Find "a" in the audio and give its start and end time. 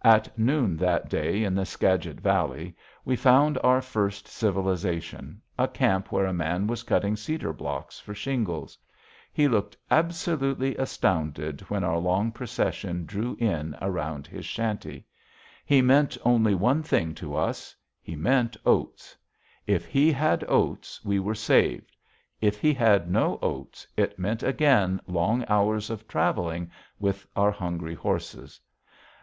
5.58-5.68, 6.24-6.32